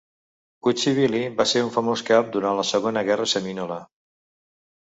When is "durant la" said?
2.37-2.67